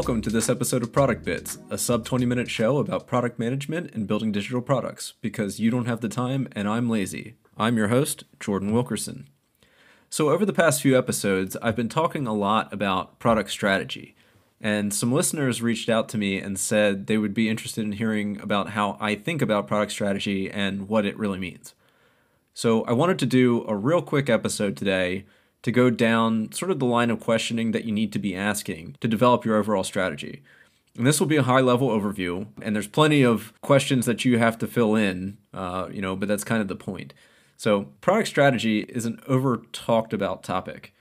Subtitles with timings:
[0.00, 3.94] Welcome to this episode of Product Bits, a sub 20 minute show about product management
[3.94, 7.34] and building digital products because you don't have the time and I'm lazy.
[7.58, 9.28] I'm your host, Jordan Wilkerson.
[10.08, 14.16] So, over the past few episodes, I've been talking a lot about product strategy,
[14.58, 18.40] and some listeners reached out to me and said they would be interested in hearing
[18.40, 21.74] about how I think about product strategy and what it really means.
[22.54, 25.26] So, I wanted to do a real quick episode today
[25.62, 28.96] to go down sort of the line of questioning that you need to be asking
[29.00, 30.42] to develop your overall strategy.
[30.96, 34.38] And this will be a high level overview, and there's plenty of questions that you
[34.38, 37.14] have to fill in, uh, you know, but that's kind of the point.
[37.56, 40.94] So, product strategy is an over talked about topic.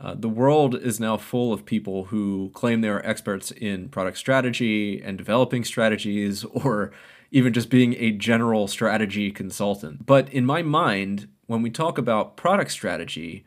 [0.00, 4.18] Uh, the world is now full of people who claim they are experts in product
[4.18, 6.90] strategy and developing strategies, or
[7.30, 10.04] even just being a general strategy consultant.
[10.04, 13.44] But in my mind, when we talk about product strategy,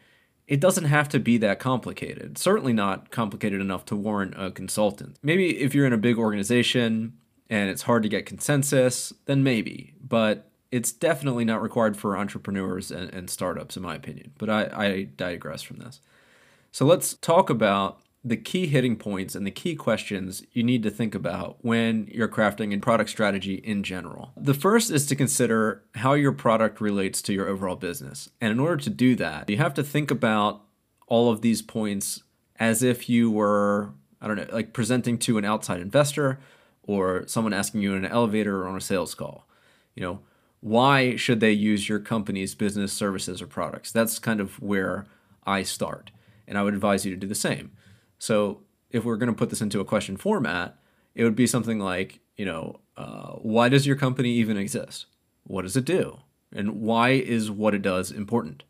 [0.48, 2.38] it doesn't have to be that complicated.
[2.38, 5.18] Certainly not complicated enough to warrant a consultant.
[5.24, 7.14] Maybe if you're in a big organization
[7.50, 9.94] and it's hard to get consensus, then maybe.
[10.02, 14.32] But it's definitely not required for entrepreneurs and, and startups, in my opinion.
[14.38, 16.02] But I, I digress from this.
[16.72, 20.90] So let's talk about the key hitting points and the key questions you need to
[20.90, 24.32] think about when you're crafting a product strategy in general.
[24.38, 28.30] The first is to consider how your product relates to your overall business.
[28.40, 30.62] And in order to do that, you have to think about
[31.08, 32.24] all of these points
[32.60, 36.40] as if you were, I don't know, like presenting to an outside investor
[36.84, 39.48] or someone asking you in an elevator or on a sales call.
[39.96, 40.20] You know,
[40.62, 43.92] why should they use your company's business services or products?
[43.92, 45.06] That's kind of where
[45.46, 46.12] I start.
[46.48, 47.72] And I would advise you to do the same.
[48.24, 50.78] So if we're going to put this into a question format,
[51.14, 55.08] it would be something like, you know, uh, why does your company even exist?
[55.44, 56.20] What does it do?
[56.56, 58.64] And why is what it does important?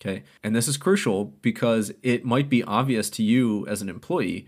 [0.00, 0.22] Okay.
[0.44, 4.46] And this is crucial because it might be obvious to you as an employee,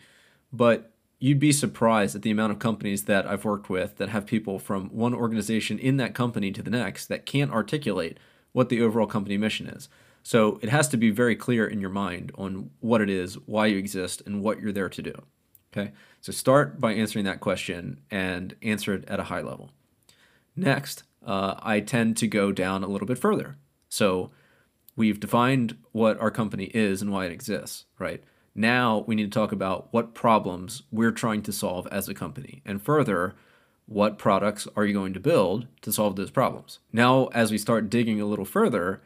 [0.53, 4.25] but you'd be surprised at the amount of companies that I've worked with that have
[4.25, 8.19] people from one organization in that company to the next that can't articulate
[8.53, 9.89] what the overall company mission is.
[10.23, 13.67] So it has to be very clear in your mind on what it is, why
[13.67, 15.23] you exist, and what you're there to do.
[15.73, 19.71] Okay, so start by answering that question and answer it at a high level.
[20.57, 23.57] Next, uh, I tend to go down a little bit further.
[23.89, 24.31] So
[24.97, 28.25] we've defined what our company is and why it exists, right?
[28.55, 32.63] Now we need to talk about what problems we're trying to solve as a company.
[32.65, 33.37] And further,
[33.87, 36.79] what products are you going to build to solve those problems?
[36.93, 39.01] Now, as we start digging a little further,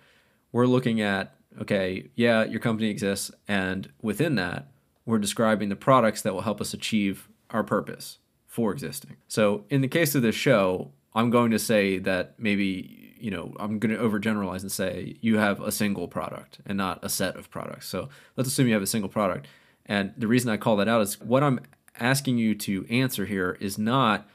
[0.52, 4.68] we're looking at okay, yeah, your company exists, and within that,
[5.04, 9.16] we're describing the products that will help us achieve our purpose for existing.
[9.28, 13.54] So, in the case of this show, I'm going to say that maybe, you know,
[13.58, 17.36] I'm going to overgeneralize and say you have a single product and not a set
[17.36, 17.88] of products.
[17.88, 19.46] So, let's assume you have a single product.
[19.86, 21.60] And the reason I call that out is what I'm
[21.98, 24.28] asking you to answer here is not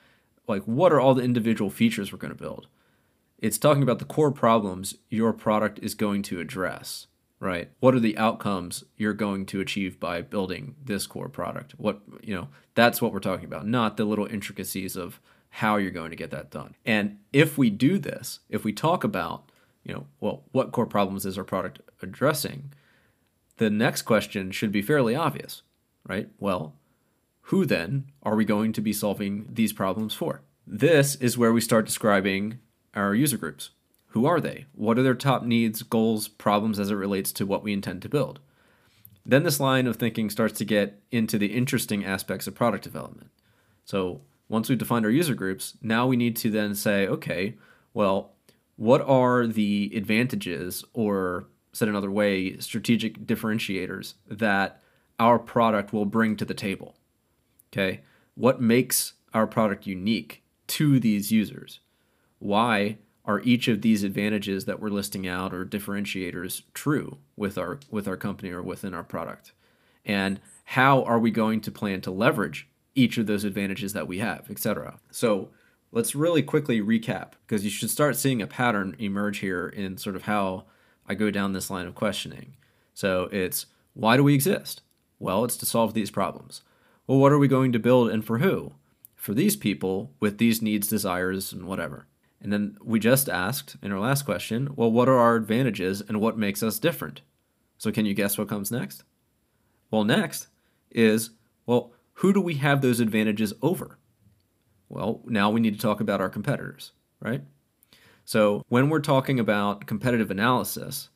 [0.48, 2.68] like what are all the individual features we're going to build
[3.40, 7.08] it's talking about the core problems your product is going to address,
[7.40, 7.70] right?
[7.80, 11.74] What are the outcomes you're going to achieve by building this core product?
[11.78, 15.92] What, you know, that's what we're talking about, not the little intricacies of how you're
[15.92, 16.76] going to get that done.
[16.86, 19.52] And if we do this, if we talk about,
[19.84, 22.74] you know, well, what core problems is our product addressing?
[23.58, 25.62] The next question should be fairly obvious,
[26.08, 26.30] right?
[26.40, 26.76] Well,
[27.42, 30.42] who then are we going to be solving these problems for?
[30.66, 32.60] This is where we start describing
[32.98, 33.70] our user groups.
[34.08, 34.66] Who are they?
[34.74, 38.10] What are their top needs, goals, problems as it relates to what we intend to
[38.10, 38.40] build?
[39.26, 43.30] Then this line of thinking starts to get into the interesting aspects of product development.
[43.86, 47.56] So once we've defined our user groups, now we need to then say, okay,
[47.94, 48.32] well,
[48.78, 54.82] what are the advantages, or said another way, strategic differentiators that
[55.20, 56.96] our product will bring to the table?
[57.74, 58.02] Okay,
[58.36, 61.82] what makes our product unique to these users?
[62.40, 67.80] Why are each of these advantages that we're listing out or differentiators true with our
[67.90, 69.52] with our company or within our product?
[70.06, 70.40] And
[70.72, 74.50] how are we going to plan to leverage each of those advantages that we have
[74.50, 75.50] etc so
[75.92, 80.16] let's really quickly recap because you should start seeing a pattern emerge here in sort
[80.16, 80.66] of how
[81.08, 82.56] i go down this line of questioning.
[82.94, 84.82] So it's why do we exist?
[85.20, 86.62] Well it's to solve these problems.
[87.06, 88.74] Well what are we going to build and for who?
[89.16, 92.08] For these people with these needs desires and whatever
[92.42, 96.22] and then we just asked in our last question, well, what are our advantages and
[96.22, 97.22] what makes us different?
[97.78, 99.04] So can you guess what comes next?
[99.92, 100.48] Well, next
[100.92, 101.32] is,
[101.66, 103.98] well, who do we have those advantages over?
[104.90, 107.42] Well, now we need to talk about our competitors, right?
[108.26, 111.10] So when we're talking about competitive analysis,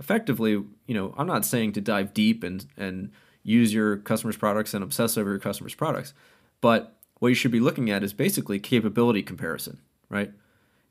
[0.00, 3.10] effectively, you know, I'm not saying to dive deep and and
[3.42, 6.12] use your customers' products and obsess over your customers' products.
[6.60, 10.32] But what you should be looking at is basically capability comparison, right?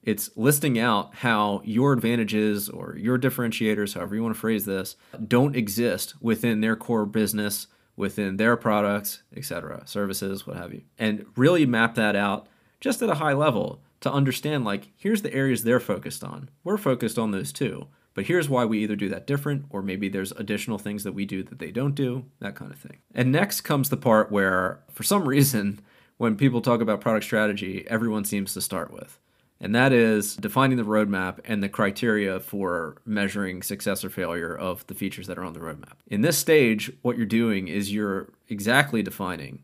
[0.03, 4.95] It's listing out how your advantages or your differentiators, however you want to phrase this,
[5.27, 10.83] don't exist within their core business, within their products, etc., services, what have you.
[10.97, 12.47] And really map that out
[12.79, 16.49] just at a high level to understand like here's the areas they're focused on.
[16.63, 17.87] We're focused on those too.
[18.13, 21.25] But here's why we either do that different or maybe there's additional things that we
[21.25, 22.97] do that they don't do, that kind of thing.
[23.13, 25.81] And next comes the part where for some reason
[26.17, 29.19] when people talk about product strategy, everyone seems to start with.
[29.59, 34.85] And that is defining the roadmap and the criteria for measuring success or failure of
[34.87, 35.93] the features that are on the roadmap.
[36.07, 39.63] In this stage, what you're doing is you're exactly defining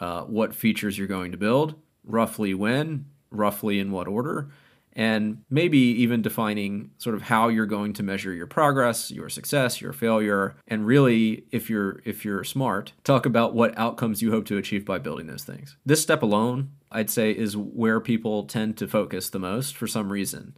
[0.00, 1.74] uh, what features you're going to build,
[2.04, 4.50] roughly when, roughly in what order,
[4.94, 9.80] and maybe even defining sort of how you're going to measure your progress, your success,
[9.80, 14.44] your failure, and really if you're if you're smart, talk about what outcomes you hope
[14.46, 15.76] to achieve by building those things.
[15.84, 20.12] This step alone, I'd say is where people tend to focus the most for some
[20.12, 20.56] reason.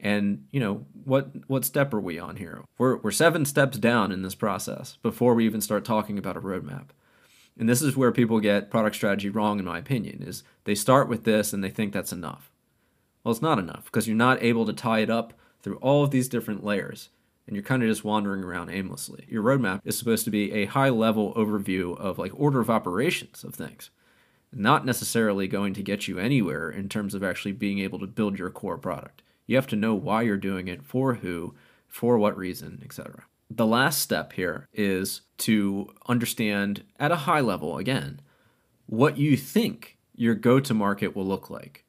[0.00, 2.62] And, you know, what what step are we on here?
[2.78, 6.40] We're we're 7 steps down in this process before we even start talking about a
[6.40, 6.88] roadmap.
[7.56, 11.08] And this is where people get product strategy wrong in my opinion is they start
[11.08, 12.50] with this and they think that's enough
[13.24, 15.32] well, it's not enough because you're not able to tie it up
[15.62, 17.08] through all of these different layers
[17.46, 19.26] and you're kind of just wandering around aimlessly.
[19.28, 23.44] Your roadmap is supposed to be a high level overview of like order of operations
[23.44, 23.90] of things,
[24.52, 28.38] not necessarily going to get you anywhere in terms of actually being able to build
[28.38, 29.22] your core product.
[29.46, 31.54] You have to know why you're doing it, for who,
[31.86, 33.24] for what reason, etc.
[33.50, 38.20] The last step here is to understand at a high level again
[38.86, 41.84] what you think your go to market will look like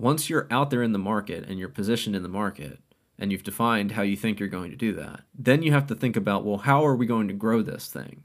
[0.00, 2.80] once you're out there in the market and you're positioned in the market
[3.18, 5.94] and you've defined how you think you're going to do that, then you have to
[5.94, 8.22] think about well, how are we going to grow this thing?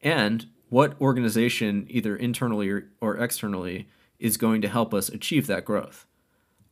[0.00, 3.88] And what organization, either internally or, or externally,
[4.18, 6.06] is going to help us achieve that growth?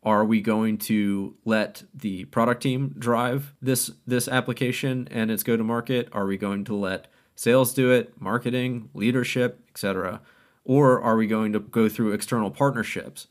[0.02, 5.58] Are we going to let the product team drive this this application and its go
[5.58, 6.08] to market?
[6.12, 10.22] Are we going to let sales do it, marketing, leadership, etc.?
[10.64, 13.26] Or are we going to go through external partnerships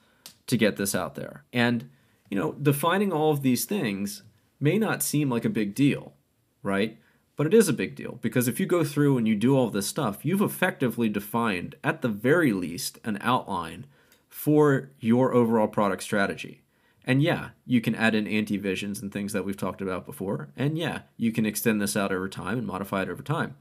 [0.49, 1.45] to get this out there.
[1.53, 1.89] And,
[2.29, 4.23] you know, defining all of these things
[4.59, 6.13] may not seem like a big deal,
[6.63, 6.97] right?
[7.35, 9.69] But it is a big deal because if you go through and you do all
[9.69, 13.85] this stuff, you've effectively defined, at the very least, an outline
[14.27, 16.61] for your overall product strategy.
[17.05, 20.49] And yeah, you can add in anti visions and things that we've talked about before.
[20.57, 23.55] And yeah, you can extend this out over time and modify it over time.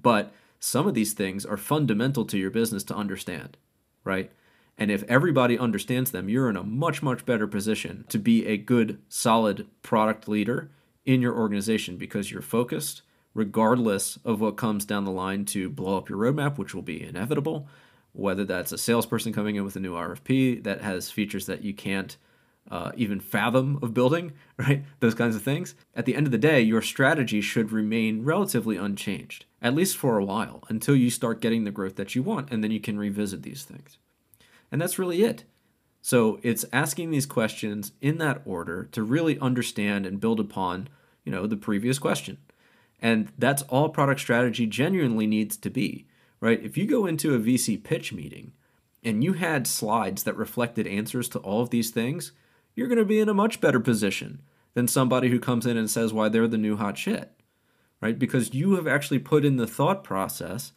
[0.00, 3.56] But some of these things are fundamental to your business to understand,
[4.04, 4.30] right?
[4.76, 8.56] And if everybody understands them, you're in a much, much better position to be a
[8.56, 10.70] good, solid product leader
[11.04, 13.02] in your organization because you're focused,
[13.34, 17.02] regardless of what comes down the line to blow up your roadmap, which will be
[17.02, 17.68] inevitable.
[18.12, 21.74] Whether that's a salesperson coming in with a new RFP that has features that you
[21.74, 22.16] can't
[22.70, 24.84] uh, even fathom of building, right?
[25.00, 25.74] Those kinds of things.
[25.94, 30.18] At the end of the day, your strategy should remain relatively unchanged, at least for
[30.18, 32.98] a while, until you start getting the growth that you want, and then you can
[32.98, 33.98] revisit these things.
[34.70, 35.44] And that's really it.
[36.00, 40.88] So it's asking these questions in that order to really understand and build upon,
[41.24, 42.38] you know, the previous question.
[43.00, 46.06] And that's all product strategy genuinely needs to be,
[46.40, 46.62] right?
[46.62, 48.52] If you go into a VC pitch meeting
[49.02, 52.32] and you had slides that reflected answers to all of these things,
[52.74, 54.42] you're going to be in a much better position
[54.74, 57.30] than somebody who comes in and says why they're the new hot shit,
[58.00, 58.18] right?
[58.18, 60.72] Because you have actually put in the thought process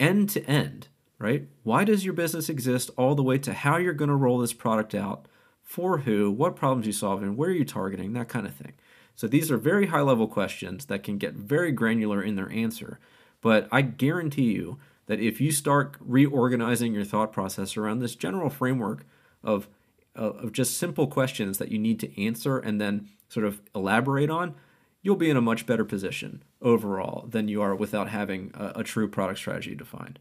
[0.00, 1.48] end to end right?
[1.62, 4.52] Why does your business exist all the way to how you're going to roll this
[4.52, 5.26] product out,
[5.66, 8.72] for who, what problems you solve, and where are you targeting, that kind of thing.
[9.16, 13.00] So these are very high level questions that can get very granular in their answer.
[13.40, 18.48] But I guarantee you that if you start reorganizing your thought process around this general
[18.48, 19.04] framework
[19.42, 19.68] of,
[20.16, 24.30] uh, of just simple questions that you need to answer and then sort of elaborate
[24.30, 24.54] on,
[25.02, 28.84] you'll be in a much better position overall than you are without having a, a
[28.84, 30.20] true product strategy defined.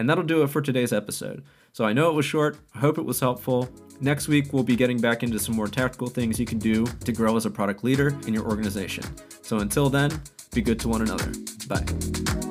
[0.00, 1.44] And that'll do it for today's episode.
[1.74, 3.68] So I know it was short, I hope it was helpful.
[4.00, 7.12] Next week, we'll be getting back into some more tactical things you can do to
[7.12, 9.04] grow as a product leader in your organization.
[9.42, 10.22] So until then,
[10.54, 11.30] be good to one another.
[11.68, 12.49] Bye.